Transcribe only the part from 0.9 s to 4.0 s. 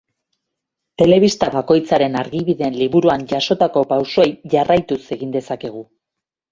Telebista bakoitzaren argibideen liburuan jasotako